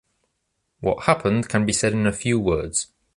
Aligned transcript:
What 0.79 1.03
happened 1.03 1.47
can 1.47 1.67
be 1.67 1.73
said 1.73 1.93
in 1.93 2.07
a 2.07 2.11
few 2.11 2.39
words. 2.39 2.87